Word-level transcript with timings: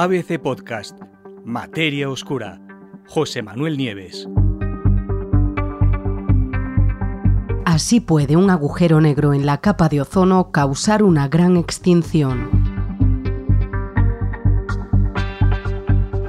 ABC 0.00 0.38
Podcast, 0.40 0.96
Materia 1.44 2.08
Oscura, 2.08 2.60
José 3.08 3.42
Manuel 3.42 3.76
Nieves. 3.76 4.28
Así 7.64 7.98
puede 7.98 8.36
un 8.36 8.48
agujero 8.48 9.00
negro 9.00 9.34
en 9.34 9.44
la 9.44 9.60
capa 9.60 9.88
de 9.88 10.00
ozono 10.00 10.52
causar 10.52 11.02
una 11.02 11.26
gran 11.26 11.56
extinción. 11.56 12.48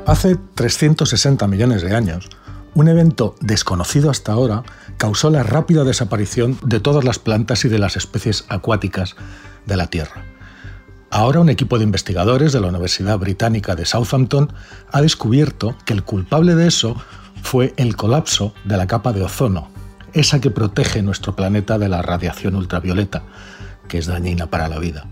Hace 0.07 0.37
360 0.55 1.45
millones 1.45 1.83
de 1.83 1.95
años, 1.95 2.27
un 2.73 2.87
evento 2.87 3.35
desconocido 3.39 4.09
hasta 4.09 4.31
ahora 4.31 4.63
causó 4.97 5.29
la 5.29 5.43
rápida 5.43 5.83
desaparición 5.83 6.57
de 6.63 6.79
todas 6.79 7.03
las 7.03 7.19
plantas 7.19 7.63
y 7.65 7.69
de 7.69 7.77
las 7.77 7.97
especies 7.97 8.45
acuáticas 8.49 9.15
de 9.67 9.77
la 9.77 9.85
Tierra. 9.91 10.25
Ahora 11.11 11.39
un 11.39 11.49
equipo 11.49 11.77
de 11.77 11.85
investigadores 11.85 12.53
de 12.53 12.61
la 12.61 12.67
Universidad 12.67 13.17
Británica 13.17 13.75
de 13.75 13.85
Southampton 13.85 14.53
ha 14.91 15.01
descubierto 15.01 15.75
que 15.85 15.93
el 15.93 16.03
culpable 16.03 16.53
de 16.53 16.67
eso 16.67 16.95
fue 17.41 17.73
el 17.77 17.95
colapso 17.95 18.53
de 18.63 18.77
la 18.77 18.85
capa 18.85 19.11
de 19.11 19.23
ozono, 19.23 19.69
esa 20.13 20.39
que 20.39 20.51
protege 20.51 21.01
nuestro 21.01 21.35
planeta 21.35 21.79
de 21.79 21.89
la 21.89 22.03
radiación 22.03 22.55
ultravioleta, 22.55 23.23
que 23.87 23.97
es 23.97 24.05
dañina 24.05 24.47
para 24.47 24.67
la 24.67 24.77
vida. 24.77 25.07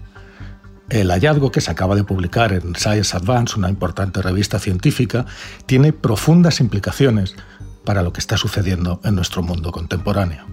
El 0.89 1.09
hallazgo 1.09 1.51
que 1.51 1.61
se 1.61 1.71
acaba 1.71 1.95
de 1.95 2.03
publicar 2.03 2.53
en 2.53 2.75
Science 2.75 3.17
Advance, 3.17 3.57
una 3.57 3.69
importante 3.69 4.21
revista 4.21 4.59
científica, 4.59 5.25
tiene 5.65 5.93
profundas 5.93 6.59
implicaciones 6.59 7.35
para 7.83 8.03
lo 8.03 8.13
que 8.13 8.19
está 8.19 8.37
sucediendo 8.37 9.01
en 9.03 9.15
nuestro 9.15 9.41
mundo 9.41 9.71
contemporáneo. 9.71 10.45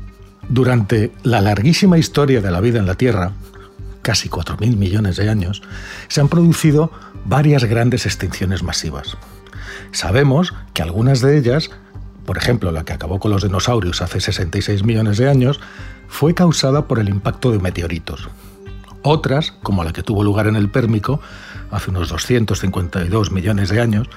Durante 0.48 1.12
la 1.22 1.40
larguísima 1.40 1.98
historia 1.98 2.40
de 2.40 2.50
la 2.50 2.60
vida 2.60 2.78
en 2.78 2.86
la 2.86 2.94
Tierra, 2.94 3.32
casi 4.04 4.28
4.000 4.28 4.76
millones 4.76 5.16
de 5.16 5.28
años, 5.28 5.62
se 6.08 6.20
han 6.20 6.28
producido 6.28 6.92
varias 7.24 7.64
grandes 7.64 8.06
extinciones 8.06 8.62
masivas. 8.62 9.16
Sabemos 9.91 10.55
que 10.74 10.83
algunas 10.83 11.20
de 11.20 11.38
ellas, 11.38 11.70
por 12.27 12.36
ejemplo 12.36 12.70
la 12.70 12.84
que 12.84 12.92
acabó 12.92 13.19
con 13.19 13.32
los 13.32 13.42
dinosaurios 13.42 14.02
hace 14.02 14.20
66 14.20 14.84
millones 14.84 15.16
de 15.16 15.28
años, 15.28 15.58
fue 16.06 16.34
causada 16.34 16.86
por 16.86 17.00
el 17.00 17.08
impacto 17.08 17.50
de 17.50 17.58
meteoritos. 17.58 18.28
Otras, 19.02 19.52
como 19.62 19.82
la 19.84 19.92
que 19.92 20.02
tuvo 20.02 20.22
lugar 20.22 20.47
en 20.47 20.56
el 20.56 20.70
Pérmico, 20.70 21.20
hace 21.70 21.91
unos 21.91 22.08
252 22.10 23.32
millones 23.32 23.70
de 23.70 23.80
años, 23.80 24.08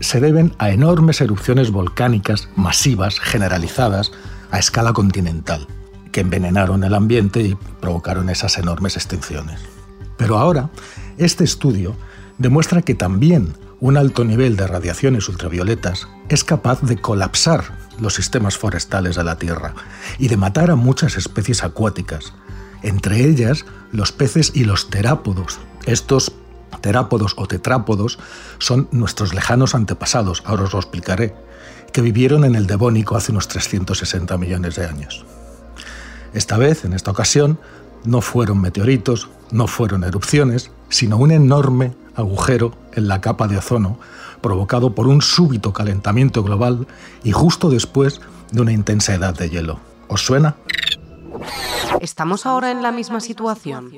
se 0.00 0.20
deben 0.20 0.52
a 0.58 0.70
enormes 0.70 1.20
erupciones 1.20 1.70
volcánicas 1.70 2.48
masivas, 2.56 3.18
generalizadas, 3.20 4.12
a 4.50 4.58
escala 4.58 4.92
continental 4.92 5.66
que 6.16 6.22
envenenaron 6.22 6.82
el 6.82 6.94
ambiente 6.94 7.42
y 7.42 7.58
provocaron 7.78 8.30
esas 8.30 8.56
enormes 8.56 8.96
extinciones. 8.96 9.60
Pero 10.16 10.38
ahora, 10.38 10.70
este 11.18 11.44
estudio 11.44 11.94
demuestra 12.38 12.80
que 12.80 12.94
también 12.94 13.52
un 13.80 13.98
alto 13.98 14.24
nivel 14.24 14.56
de 14.56 14.66
radiaciones 14.66 15.28
ultravioletas 15.28 16.08
es 16.30 16.42
capaz 16.42 16.80
de 16.80 16.96
colapsar 16.96 17.64
los 18.00 18.14
sistemas 18.14 18.56
forestales 18.56 19.16
de 19.16 19.24
la 19.24 19.36
Tierra 19.36 19.74
y 20.18 20.28
de 20.28 20.38
matar 20.38 20.70
a 20.70 20.74
muchas 20.74 21.18
especies 21.18 21.62
acuáticas, 21.62 22.32
entre 22.82 23.22
ellas 23.26 23.66
los 23.92 24.10
peces 24.10 24.52
y 24.54 24.64
los 24.64 24.88
terápodos. 24.88 25.58
Estos 25.84 26.32
terápodos 26.80 27.34
o 27.36 27.46
tetrápodos 27.46 28.18
son 28.56 28.88
nuestros 28.90 29.34
lejanos 29.34 29.74
antepasados, 29.74 30.42
ahora 30.46 30.64
os 30.64 30.72
lo 30.72 30.78
explicaré, 30.78 31.34
que 31.92 32.00
vivieron 32.00 32.46
en 32.46 32.54
el 32.54 32.66
Devónico 32.66 33.16
hace 33.16 33.32
unos 33.32 33.48
360 33.48 34.38
millones 34.38 34.76
de 34.76 34.86
años. 34.86 35.26
Esta 36.36 36.58
vez, 36.58 36.84
en 36.84 36.92
esta 36.92 37.10
ocasión, 37.10 37.58
no 38.04 38.20
fueron 38.20 38.60
meteoritos, 38.60 39.30
no 39.52 39.66
fueron 39.66 40.04
erupciones, 40.04 40.70
sino 40.90 41.16
un 41.16 41.30
enorme 41.30 41.94
agujero 42.14 42.76
en 42.92 43.08
la 43.08 43.22
capa 43.22 43.48
de 43.48 43.56
ozono 43.56 43.98
provocado 44.42 44.94
por 44.94 45.06
un 45.06 45.22
súbito 45.22 45.72
calentamiento 45.72 46.42
global 46.42 46.86
y 47.24 47.32
justo 47.32 47.70
después 47.70 48.20
de 48.52 48.60
una 48.60 48.72
intensa 48.72 49.14
edad 49.14 49.34
de 49.34 49.48
hielo. 49.48 49.80
¿Os 50.08 50.26
suena? 50.26 50.56
¿Estamos 52.02 52.44
ahora 52.44 52.70
en 52.70 52.82
la 52.82 52.92
misma 52.92 53.20
situación? 53.20 53.90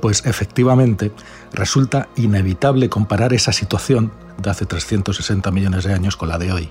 Pues 0.00 0.24
efectivamente, 0.24 1.12
resulta 1.52 2.08
inevitable 2.16 2.88
comparar 2.88 3.34
esa 3.34 3.52
situación 3.52 4.12
de 4.38 4.48
hace 4.48 4.64
360 4.64 5.50
millones 5.50 5.84
de 5.84 5.92
años 5.92 6.16
con 6.16 6.30
la 6.30 6.38
de 6.38 6.52
hoy. 6.52 6.70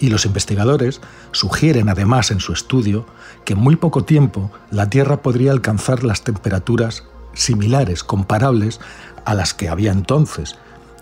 Y 0.00 0.10
los 0.10 0.26
investigadores 0.26 1.00
sugieren 1.32 1.88
además 1.88 2.30
en 2.30 2.40
su 2.40 2.52
estudio 2.52 3.06
que 3.44 3.54
en 3.54 3.60
muy 3.60 3.76
poco 3.76 4.04
tiempo 4.04 4.50
la 4.70 4.88
Tierra 4.90 5.22
podría 5.22 5.52
alcanzar 5.52 6.04
las 6.04 6.22
temperaturas 6.22 7.04
similares, 7.34 8.04
comparables 8.04 8.80
a 9.24 9.34
las 9.34 9.54
que 9.54 9.68
había 9.68 9.92
entonces, 9.92 10.56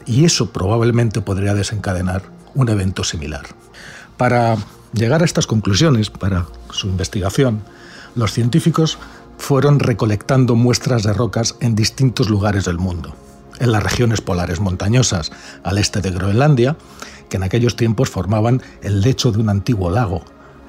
y 0.07 0.25
eso 0.25 0.51
probablemente 0.53 1.21
podría 1.21 1.55
desencadenar 1.55 2.23
un 2.55 2.69
evento 2.69 3.05
similar. 3.05 3.47
Para 4.17 4.57
llegar 4.93 5.23
a 5.23 5.25
estas 5.25 5.47
conclusiones, 5.47 6.11
para 6.11 6.47
su 6.71 6.89
investigación, 6.89 7.63
los 8.15 8.33
científicos 8.33 8.99
fueron 9.39 9.79
recolectando 9.79 10.55
muestras 10.55 11.03
de 11.03 11.13
rocas 11.13 11.57
en 11.61 11.75
distintos 11.75 12.31
lugares 12.31 12.65
del 12.65 12.79
mundo, 12.79 13.15
en 13.59 13.73
las 13.73 13.83
regiones 13.83 14.21
polares 14.21 14.61
montañosas 14.61 15.33
al 15.63 15.79
este 15.79 16.01
de 16.01 16.11
Groenlandia 16.11 16.77
que 17.29 17.37
en 17.37 17.43
aquellos 17.43 17.77
tiempos 17.77 18.11
formaban 18.11 18.63
el 18.83 19.01
lecho 19.01 19.33
de 19.33 19.39
un 19.39 19.49
antiguo 19.49 19.91
lago, 19.91 20.23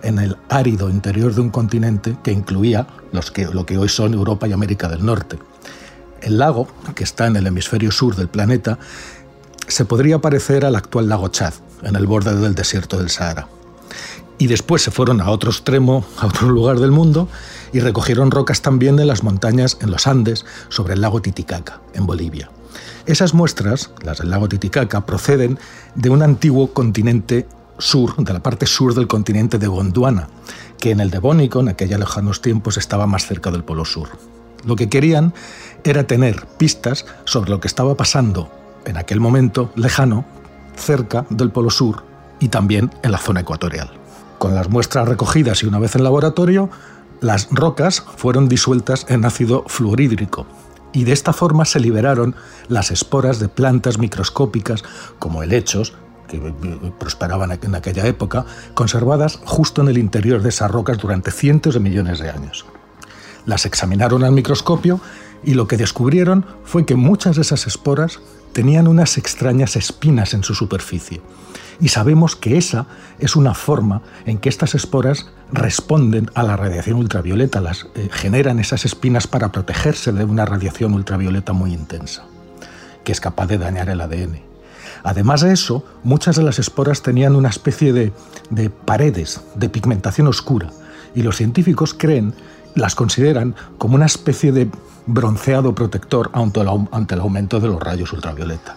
en 0.04 0.20
el 0.20 0.38
árido 0.50 0.90
interior 0.90 1.34
de 1.34 1.42
un 1.42 1.50
continente 1.50 2.18
que 2.24 2.32
incluía 2.32 2.88
los 3.12 3.32
que, 3.32 3.46
lo 3.46 3.66
que 3.66 3.78
hoy 3.78 3.90
son 3.90 4.14
Europa 4.14 4.48
y 4.48 4.54
América 4.54 4.88
del 4.88 5.06
Norte. 5.06 5.40
El 6.22 6.38
lago, 6.38 6.68
que 6.96 7.04
está 7.04 7.28
en 7.28 7.36
el 7.36 7.48
hemisferio 7.48 7.92
sur 7.92 8.16
del 8.16 8.28
planeta, 8.28 8.80
se 9.68 9.86
podría 9.86 10.20
parecer 10.20 10.66
al 10.66 10.76
actual 10.76 11.10
lago 11.10 11.28
Chad, 11.28 11.54
en 11.84 11.96
el 11.96 12.08
borde 12.08 12.36
del 12.36 12.56
desierto 12.56 12.98
del 12.98 13.10
Sahara. 13.10 13.48
Y 14.40 14.48
después 14.48 14.84
se 14.84 14.92
fueron 14.92 15.20
a 15.20 15.30
otro 15.30 15.52
extremo, 15.52 16.06
a 16.20 16.28
otro 16.28 16.50
lugar 16.50 16.80
del 16.80 16.92
mundo, 16.92 17.28
y 17.74 17.80
recogieron 17.80 18.32
rocas 18.32 18.62
también 18.62 19.00
en 19.00 19.08
las 19.08 19.24
montañas 19.24 19.78
en 19.82 19.92
los 19.92 20.08
Andes, 20.08 20.46
sobre 20.70 20.94
el 20.94 21.02
lago 21.02 21.22
Titicaca, 21.22 21.82
en 21.94 22.06
Bolivia. 22.06 22.50
Esas 23.08 23.34
muestras, 23.34 23.92
las 24.04 24.18
del 24.18 24.30
lago 24.30 24.50
Titicaca, 24.50 25.06
proceden 25.06 25.58
de 25.96 26.10
un 26.10 26.22
antiguo 26.22 26.74
continente 26.74 27.48
sur, 27.78 28.18
de 28.18 28.34
la 28.34 28.42
parte 28.42 28.66
sur 28.66 28.94
del 28.94 29.08
continente 29.08 29.58
de 29.58 29.68
Gondwana, 29.68 30.28
que 30.78 30.92
en 30.92 31.00
el 31.00 31.10
Devónico, 31.10 31.62
en 31.62 31.70
aquellos 31.70 32.02
lejanos 32.02 32.42
tiempos, 32.42 32.76
estaba 32.76 33.08
más 33.08 33.26
cerca 33.26 33.50
del 33.50 33.64
Polo 33.64 33.86
Sur. 33.86 34.10
Lo 34.66 34.76
que 34.76 34.90
querían 34.90 35.34
era 35.86 36.04
tener 36.04 36.46
pistas 36.58 37.06
sobre 37.24 37.50
lo 37.50 37.62
que 37.62 37.70
estaba 37.70 37.96
pasando 37.96 38.52
en 38.84 38.98
aquel 38.98 39.22
momento 39.22 39.72
lejano, 39.78 40.26
cerca 40.76 41.26
del 41.30 41.50
Polo 41.50 41.70
Sur 41.70 42.04
y 42.42 42.50
también 42.50 42.92
en 43.04 43.14
la 43.14 43.20
zona 43.20 43.40
ecuatorial. 43.40 43.90
Con 44.38 44.54
las 44.54 44.70
muestras 44.70 45.08
recogidas 45.08 45.64
y 45.64 45.66
una 45.66 45.80
vez 45.80 45.96
en 45.96 46.04
laboratorio, 46.04 46.70
las 47.22 47.48
rocas 47.52 48.04
fueron 48.18 48.50
disueltas 48.50 49.06
en 49.08 49.24
ácido 49.24 49.64
fluorhídrico, 49.68 50.46
y 50.98 51.04
de 51.04 51.12
esta 51.12 51.32
forma 51.32 51.64
se 51.66 51.80
liberaron 51.80 52.36
las 52.70 52.90
esporas 52.90 53.38
de 53.38 53.50
plantas 53.50 54.00
microscópicas 54.00 54.84
como 55.20 55.44
helechos, 55.44 55.94
que 56.28 56.40
prosperaban 56.98 57.52
en 57.52 57.76
aquella 57.76 58.08
época, 58.08 58.48
conservadas 58.74 59.40
justo 59.46 59.84
en 59.84 59.90
el 59.90 60.00
interior 60.00 60.42
de 60.42 60.50
esas 60.50 60.72
rocas 60.72 60.98
durante 60.98 61.30
cientos 61.30 61.76
de 61.76 61.82
millones 61.82 62.18
de 62.18 62.32
años. 62.32 62.66
Las 63.46 63.68
examinaron 63.68 64.24
al 64.24 64.32
microscopio 64.32 65.00
y 65.44 65.54
lo 65.54 65.68
que 65.68 65.78
descubrieron 65.78 66.48
fue 66.64 66.84
que 66.84 66.96
muchas 66.96 67.36
de 67.36 67.44
esas 67.44 67.68
esporas 67.68 68.20
tenían 68.58 68.88
unas 68.88 69.20
extrañas 69.20 69.76
espinas 69.76 70.34
en 70.34 70.42
su 70.42 70.56
superficie. 70.56 71.22
Y 71.80 71.90
sabemos 71.90 72.36
que 72.36 72.58
esa 72.58 72.88
es 73.20 73.36
una 73.36 73.54
forma 73.54 74.02
en 74.26 74.40
que 74.40 74.50
estas 74.50 74.74
esporas 74.74 75.28
responden 75.52 76.32
a 76.34 76.42
la 76.42 76.58
radiación 76.58 76.98
ultravioleta, 76.98 77.62
las 77.62 77.86
eh, 77.94 78.10
generan 78.12 78.58
esas 78.58 78.84
espinas 78.84 79.28
para 79.28 79.52
protegerse 79.52 80.12
de 80.12 80.24
una 80.26 80.44
radiación 80.44 80.96
ultravioleta 80.96 81.54
muy 81.54 81.72
intensa, 81.72 82.24
que 83.04 83.12
es 83.12 83.22
capaz 83.22 83.46
de 83.46 83.60
dañar 83.60 83.90
el 83.90 84.02
ADN. 84.02 84.42
Además 85.04 85.42
de 85.42 85.54
eso, 85.54 85.86
muchas 86.04 86.36
de 86.36 86.42
las 86.42 86.58
esporas 86.58 87.04
tenían 87.04 87.36
una 87.36 87.50
especie 87.50 87.94
de, 87.94 88.12
de 88.50 88.72
paredes 88.72 89.40
de 89.54 89.70
pigmentación 89.70 90.26
oscura 90.26 90.72
y 91.14 91.22
los 91.22 91.38
científicos 91.38 91.94
creen, 91.94 92.34
las 92.78 92.96
consideran 92.96 93.56
como 93.78 93.96
una 93.96 94.06
especie 94.06 94.52
de 94.52 94.70
bronceado 95.06 95.74
protector 95.74 96.30
ante 96.34 96.62
el 97.14 97.20
aumento 97.20 97.60
de 97.60 97.68
los 97.68 97.82
rayos 97.82 98.14
ultravioleta. 98.14 98.76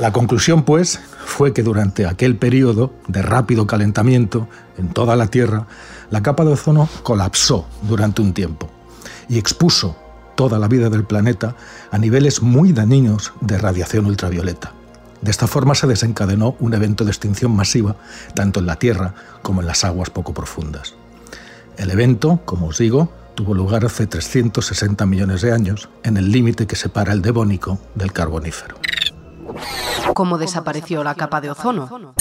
La 0.00 0.12
conclusión, 0.12 0.62
pues, 0.64 1.00
fue 1.24 1.52
que 1.52 1.62
durante 1.62 2.06
aquel 2.06 2.36
periodo 2.36 2.92
de 3.08 3.22
rápido 3.22 3.66
calentamiento 3.66 4.46
en 4.76 4.88
toda 4.88 5.16
la 5.16 5.28
Tierra, 5.28 5.66
la 6.10 6.22
capa 6.22 6.44
de 6.44 6.52
ozono 6.52 6.88
colapsó 7.02 7.66
durante 7.82 8.20
un 8.22 8.34
tiempo 8.34 8.68
y 9.28 9.38
expuso 9.38 9.96
toda 10.34 10.58
la 10.58 10.68
vida 10.68 10.90
del 10.90 11.04
planeta 11.04 11.56
a 11.90 11.98
niveles 11.98 12.42
muy 12.42 12.72
dañinos 12.72 13.32
de 13.40 13.58
radiación 13.58 14.06
ultravioleta. 14.06 14.72
De 15.22 15.30
esta 15.30 15.46
forma 15.46 15.74
se 15.74 15.86
desencadenó 15.86 16.56
un 16.60 16.74
evento 16.74 17.04
de 17.04 17.10
extinción 17.10 17.56
masiva 17.56 17.96
tanto 18.34 18.60
en 18.60 18.66
la 18.66 18.76
Tierra 18.76 19.14
como 19.42 19.62
en 19.62 19.66
las 19.66 19.82
aguas 19.82 20.10
poco 20.10 20.34
profundas. 20.34 20.94
El 21.76 21.90
evento, 21.90 22.40
como 22.44 22.68
os 22.68 22.78
digo, 22.78 23.10
tuvo 23.34 23.54
lugar 23.54 23.84
hace 23.84 24.06
360 24.06 25.04
millones 25.06 25.42
de 25.42 25.52
años, 25.52 25.88
en 26.02 26.16
el 26.16 26.32
límite 26.32 26.66
que 26.66 26.74
separa 26.74 27.12
el 27.12 27.22
Devónico 27.22 27.78
del 27.94 28.12
Carbonífero. 28.12 28.76
¿Cómo 30.14 30.38
desapareció 30.38 31.04
la 31.04 31.14
capa 31.14 31.40
de 31.40 31.50
ozono? 31.50 32.14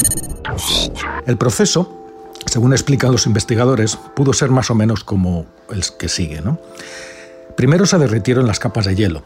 El 1.26 1.38
proceso, 1.38 2.06
según 2.46 2.74
explican 2.74 3.12
los 3.12 3.26
investigadores, 3.26 3.98
pudo 4.16 4.34
ser 4.34 4.50
más 4.50 4.70
o 4.70 4.76
menos 4.76 5.04
como 5.04 5.46
el 5.70 5.84
que 5.98 6.10
sigue. 6.10 6.42
¿no? 6.42 6.60
Primero 7.56 7.86
se 7.86 7.98
derritieron 7.98 8.48
las 8.48 8.60
capas 8.60 8.86
de 8.86 8.96
hielo. 8.96 9.24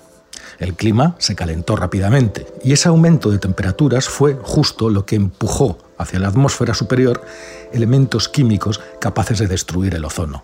El 0.59 0.75
clima 0.75 1.15
se 1.17 1.35
calentó 1.35 1.75
rápidamente 1.75 2.45
y 2.63 2.73
ese 2.73 2.89
aumento 2.89 3.31
de 3.31 3.39
temperaturas 3.39 4.09
fue 4.09 4.37
justo 4.41 4.89
lo 4.89 5.05
que 5.05 5.15
empujó 5.15 5.77
hacia 5.99 6.19
la 6.19 6.29
atmósfera 6.29 6.73
superior 6.73 7.21
elementos 7.71 8.27
químicos 8.27 8.81
capaces 8.99 9.37
de 9.37 9.47
destruir 9.47 9.93
el 9.93 10.05
ozono. 10.05 10.43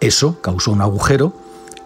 Eso 0.00 0.42
causó 0.42 0.72
un 0.72 0.82
agujero 0.82 1.32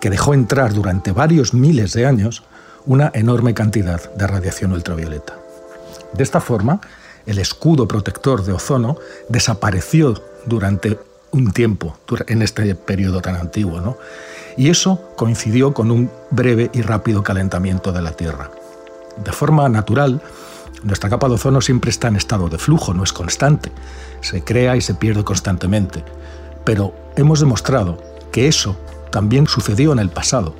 que 0.00 0.10
dejó 0.10 0.34
entrar 0.34 0.74
durante 0.74 1.12
varios 1.12 1.54
miles 1.54 1.92
de 1.92 2.06
años 2.06 2.42
una 2.86 3.12
enorme 3.14 3.54
cantidad 3.54 4.12
de 4.14 4.26
radiación 4.26 4.72
ultravioleta. 4.72 5.38
De 6.12 6.24
esta 6.24 6.40
forma, 6.40 6.80
el 7.26 7.38
escudo 7.38 7.86
protector 7.86 8.42
de 8.42 8.52
ozono 8.52 8.96
desapareció 9.28 10.20
durante 10.46 10.98
un 11.30 11.52
tiempo 11.52 11.96
en 12.26 12.42
este 12.42 12.74
periodo 12.74 13.20
tan 13.20 13.36
antiguo, 13.36 13.80
¿no? 13.80 13.96
y 14.56 14.70
eso 14.70 15.00
coincidió 15.16 15.72
con 15.72 15.90
un 15.90 16.10
breve 16.30 16.70
y 16.72 16.82
rápido 16.82 17.22
calentamiento 17.22 17.92
de 17.92 18.02
la 18.02 18.12
Tierra. 18.12 18.50
De 19.24 19.32
forma 19.32 19.68
natural, 19.68 20.20
nuestra 20.82 21.10
capa 21.10 21.28
de 21.28 21.34
ozono 21.34 21.60
siempre 21.60 21.90
está 21.90 22.08
en 22.08 22.16
estado 22.16 22.48
de 22.48 22.58
flujo, 22.58 22.94
no 22.94 23.04
es 23.04 23.12
constante, 23.12 23.70
se 24.20 24.42
crea 24.42 24.76
y 24.76 24.80
se 24.80 24.94
pierde 24.94 25.24
constantemente, 25.24 26.04
pero 26.64 26.94
hemos 27.16 27.40
demostrado 27.40 27.98
que 28.32 28.48
eso 28.48 28.76
también 29.10 29.46
sucedió 29.46 29.92
en 29.92 29.98
el 29.98 30.08
pasado 30.08 30.54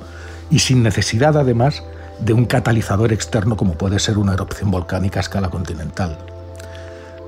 y 0.49 0.59
sin 0.59 0.83
necesidad 0.83 1.37
además 1.37 1.83
de 2.19 2.33
un 2.33 2.45
catalizador 2.45 3.13
externo 3.13 3.57
como 3.57 3.73
puede 3.73 3.99
ser 3.99 4.17
una 4.17 4.33
erupción 4.33 4.69
volcánica 4.69 5.19
a 5.19 5.21
escala 5.21 5.49
continental. 5.49 6.17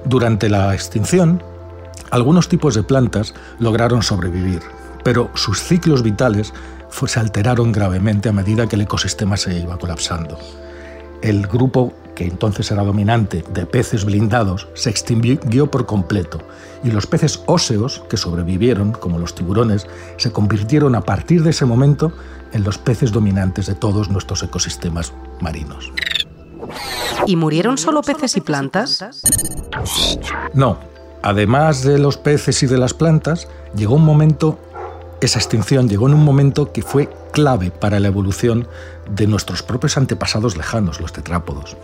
Durante 0.06 0.50
la 0.50 0.74
extinción, 0.74 1.42
algunos 2.12 2.50
tipos 2.50 2.76
de 2.76 2.84
plantas 2.84 3.34
lograron 3.60 4.04
sobrevivir, 4.04 4.62
pero 5.04 5.32
sus 5.34 5.62
ciclos 5.62 6.04
vitales 6.04 6.54
se 7.08 7.20
alteraron 7.20 7.72
gravemente 7.72 8.30
a 8.30 8.34
medida 8.34 8.68
que 8.68 8.76
el 8.76 8.84
ecosistema 8.84 9.36
se 9.36 9.58
iba 9.60 9.78
colapsando. 9.78 10.38
El 11.22 11.48
grupo 11.48 11.94
que 12.16 12.26
entonces 12.26 12.70
era 12.72 12.84
dominante 12.84 13.44
de 13.54 13.66
peces 13.66 14.06
blindados 14.06 14.68
se 14.74 14.90
extinguió 14.90 15.70
por 15.70 15.86
completo 15.86 16.40
y 16.84 16.92
los 16.92 17.08
peces 17.08 17.42
óseos 17.46 18.04
que 18.10 18.18
sobrevivieron, 18.18 18.92
como 18.92 19.18
los 19.18 19.36
tiburones, 19.36 19.88
se 20.18 20.32
convirtieron 20.32 20.96
a 20.96 21.02
partir 21.02 21.44
de 21.44 21.52
ese 21.52 21.66
momento 21.66 22.12
en 22.52 22.64
los 22.64 22.78
peces 22.78 23.12
dominantes 23.12 23.68
de 23.68 23.76
todos 23.76 24.10
nuestros 24.10 24.44
ecosistemas 24.44 25.14
marinos. 25.40 25.92
¿Y 27.26 27.36
murieron 27.36 27.78
solo 27.78 28.02
peces 28.02 28.36
y 28.38 28.42
plantas? 28.42 29.04
No. 30.54 30.78
Además 31.22 31.84
de 31.84 32.00
los 32.00 32.18
peces 32.18 32.64
y 32.64 32.68
de 32.68 32.78
las 32.78 32.94
plantas, 32.94 33.48
llegó 33.76 33.96
un 33.96 34.04
momento, 34.04 34.60
esa 35.26 35.40
extinción 35.40 35.88
llegó 35.88 36.08
en 36.08 36.14
un 36.14 36.24
momento 36.24 36.72
que 36.72 36.82
fue 36.82 37.10
clave 37.32 37.72
para 37.72 38.00
la 38.00 38.08
evolución 38.08 38.68
de 39.10 39.28
nuestros 39.28 39.64
propios 39.64 39.98
antepasados 39.98 40.58
lejanos, 40.58 41.00
los 41.00 41.14
tetrápodos. 41.14 41.78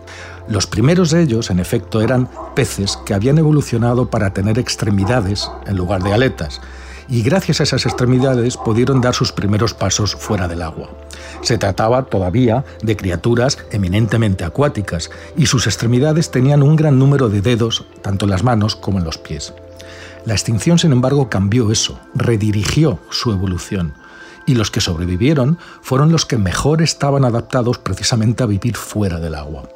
Los 0.47 0.67
primeros 0.67 1.11
de 1.11 1.21
ellos, 1.21 1.49
en 1.49 1.59
efecto, 1.59 2.01
eran 2.01 2.29
peces 2.55 2.97
que 3.05 3.13
habían 3.13 3.37
evolucionado 3.37 4.09
para 4.09 4.33
tener 4.33 4.59
extremidades 4.59 5.49
en 5.65 5.77
lugar 5.77 6.03
de 6.03 6.13
aletas, 6.13 6.61
y 7.09 7.23
gracias 7.23 7.59
a 7.59 7.63
esas 7.63 7.85
extremidades 7.85 8.55
pudieron 8.55 9.01
dar 9.01 9.15
sus 9.15 9.31
primeros 9.31 9.73
pasos 9.73 10.15
fuera 10.15 10.47
del 10.47 10.61
agua. 10.61 10.89
Se 11.41 11.57
trataba 11.57 12.03
todavía 12.05 12.63
de 12.83 12.95
criaturas 12.95 13.57
eminentemente 13.71 14.43
acuáticas 14.43 15.09
y 15.35 15.47
sus 15.47 15.65
extremidades 15.65 16.29
tenían 16.29 16.61
un 16.61 16.75
gran 16.75 16.99
número 16.99 17.29
de 17.29 17.41
dedos, 17.41 17.85
tanto 18.01 18.25
en 18.25 18.31
las 18.31 18.43
manos 18.43 18.75
como 18.75 18.99
en 18.99 19.05
los 19.05 19.17
pies. 19.17 19.53
La 20.25 20.33
extinción, 20.33 20.77
sin 20.79 20.91
embargo, 20.91 21.29
cambió 21.29 21.71
eso, 21.71 21.99
redirigió 22.13 22.99
su 23.09 23.31
evolución, 23.31 23.93
y 24.45 24.55
los 24.55 24.71
que 24.71 24.81
sobrevivieron 24.81 25.57
fueron 25.81 26.11
los 26.11 26.25
que 26.25 26.37
mejor 26.37 26.81
estaban 26.81 27.23
adaptados 27.23 27.77
precisamente 27.77 28.43
a 28.43 28.47
vivir 28.47 28.75
fuera 28.75 29.19
del 29.19 29.35
agua. 29.35 29.69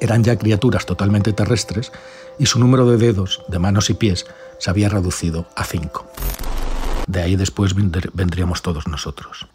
Eran 0.00 0.24
ya 0.24 0.36
criaturas 0.36 0.86
totalmente 0.86 1.32
terrestres 1.32 1.92
y 2.38 2.46
su 2.46 2.58
número 2.58 2.86
de 2.90 2.96
dedos, 2.96 3.42
de 3.48 3.58
manos 3.58 3.90
y 3.90 3.94
pies, 3.94 4.26
se 4.58 4.70
había 4.70 4.88
reducido 4.88 5.46
a 5.56 5.64
cinco. 5.64 6.10
De 7.06 7.22
ahí 7.22 7.36
después 7.36 7.74
vendríamos 7.74 8.62
todos 8.62 8.86
nosotros. 8.86 9.46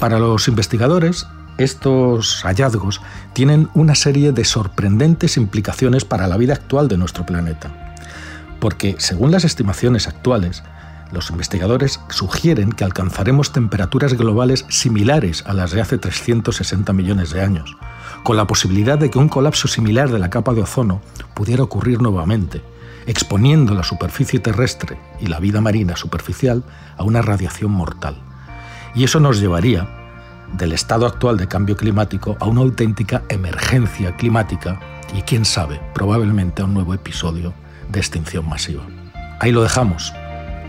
Para 0.00 0.18
los 0.18 0.48
investigadores, 0.48 1.26
estos 1.56 2.42
hallazgos 2.42 3.00
tienen 3.32 3.68
una 3.74 3.94
serie 3.94 4.32
de 4.32 4.44
sorprendentes 4.44 5.36
implicaciones 5.36 6.04
para 6.04 6.26
la 6.26 6.36
vida 6.36 6.54
actual 6.54 6.88
de 6.88 6.96
nuestro 6.96 7.24
planeta. 7.24 7.83
Porque, 8.64 8.96
según 8.96 9.30
las 9.30 9.44
estimaciones 9.44 10.08
actuales, 10.08 10.62
los 11.12 11.28
investigadores 11.28 12.00
sugieren 12.08 12.72
que 12.72 12.84
alcanzaremos 12.84 13.52
temperaturas 13.52 14.14
globales 14.14 14.64
similares 14.70 15.44
a 15.46 15.52
las 15.52 15.72
de 15.72 15.82
hace 15.82 15.98
360 15.98 16.90
millones 16.94 17.28
de 17.28 17.42
años, 17.42 17.76
con 18.22 18.38
la 18.38 18.46
posibilidad 18.46 18.96
de 18.96 19.10
que 19.10 19.18
un 19.18 19.28
colapso 19.28 19.68
similar 19.68 20.10
de 20.10 20.18
la 20.18 20.30
capa 20.30 20.54
de 20.54 20.62
ozono 20.62 21.02
pudiera 21.34 21.62
ocurrir 21.62 22.00
nuevamente, 22.00 22.62
exponiendo 23.04 23.74
la 23.74 23.82
superficie 23.82 24.40
terrestre 24.40 24.98
y 25.20 25.26
la 25.26 25.40
vida 25.40 25.60
marina 25.60 25.94
superficial 25.94 26.64
a 26.96 27.02
una 27.02 27.20
radiación 27.20 27.70
mortal. 27.70 28.16
Y 28.94 29.04
eso 29.04 29.20
nos 29.20 29.40
llevaría 29.40 29.86
del 30.54 30.72
estado 30.72 31.04
actual 31.04 31.36
de 31.36 31.48
cambio 31.48 31.76
climático 31.76 32.38
a 32.40 32.46
una 32.46 32.62
auténtica 32.62 33.24
emergencia 33.28 34.16
climática 34.16 34.80
y 35.14 35.20
quién 35.20 35.44
sabe, 35.44 35.82
probablemente 35.92 36.62
a 36.62 36.64
un 36.64 36.72
nuevo 36.72 36.94
episodio 36.94 37.52
de 37.94 38.00
extinción 38.00 38.46
masiva. 38.48 38.84
Ahí 39.40 39.52
lo 39.52 39.62
dejamos. 39.62 40.12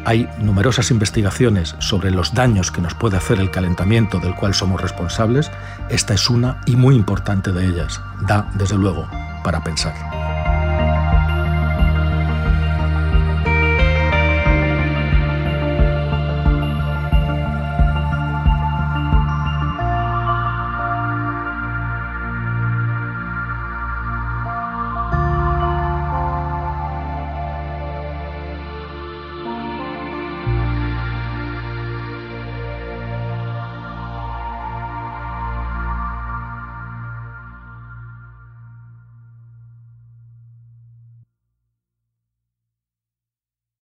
Hay 0.05 0.29
numerosas 0.39 0.91
investigaciones 0.91 1.75
sobre 1.79 2.11
los 2.11 2.33
daños 2.33 2.71
que 2.71 2.81
nos 2.81 2.93
puede 2.93 3.17
hacer 3.17 3.39
el 3.39 3.49
calentamiento 3.49 4.19
del 4.19 4.35
cual 4.35 4.53
somos 4.53 4.79
responsables. 4.79 5.51
Esta 5.89 6.13
es 6.13 6.29
una 6.29 6.61
y 6.67 6.75
muy 6.75 6.95
importante 6.95 7.51
de 7.51 7.65
ellas. 7.65 7.99
Da, 8.27 8.49
desde 8.53 8.77
luego, 8.77 9.09
para 9.43 9.63
pensar. 9.63 10.24